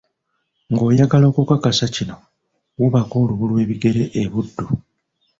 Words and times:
Ng'oyagala 0.71 1.25
okukakasa 1.31 1.85
kino, 1.95 2.15
wuubako 2.77 3.15
olubu 3.23 3.45
lwebigere 3.51 4.03
e 4.21 4.23
Buddu. 4.31 4.65